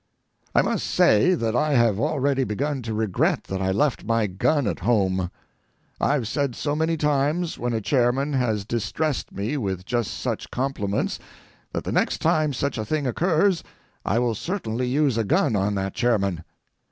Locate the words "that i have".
1.35-1.99